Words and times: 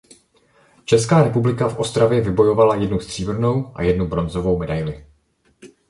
Česká 0.85 1.23
republika 1.23 1.69
v 1.69 1.77
Ostravě 1.79 2.21
vybojovala 2.21 2.75
jednu 2.75 2.99
stříbrnou 2.99 3.71
a 3.75 3.81
jednu 3.81 4.07
bronzovou 4.07 4.57
medaili. 4.57 5.05